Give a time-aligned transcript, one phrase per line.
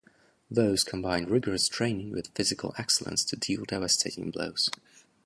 [0.49, 4.67] Those combine rigorous training with physical excellence to deal devastating blows.